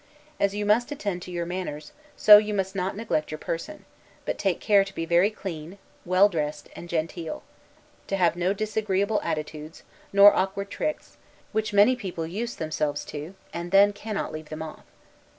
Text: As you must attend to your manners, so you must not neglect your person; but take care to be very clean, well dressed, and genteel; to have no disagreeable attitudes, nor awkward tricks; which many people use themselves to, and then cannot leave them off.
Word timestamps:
As 0.39 0.55
you 0.55 0.65
must 0.65 0.91
attend 0.91 1.21
to 1.21 1.31
your 1.31 1.45
manners, 1.45 1.91
so 2.17 2.39
you 2.39 2.55
must 2.55 2.75
not 2.75 2.97
neglect 2.97 3.29
your 3.29 3.37
person; 3.37 3.85
but 4.25 4.39
take 4.39 4.59
care 4.59 4.83
to 4.83 4.95
be 4.95 5.05
very 5.05 5.29
clean, 5.29 5.77
well 6.05 6.27
dressed, 6.27 6.69
and 6.75 6.89
genteel; 6.89 7.43
to 8.07 8.15
have 8.17 8.35
no 8.35 8.51
disagreeable 8.51 9.21
attitudes, 9.23 9.83
nor 10.11 10.33
awkward 10.35 10.71
tricks; 10.71 11.17
which 11.51 11.71
many 11.71 11.95
people 11.95 12.25
use 12.25 12.55
themselves 12.55 13.05
to, 13.05 13.35
and 13.53 13.69
then 13.69 13.93
cannot 13.93 14.31
leave 14.33 14.49
them 14.49 14.63
off. 14.63 14.85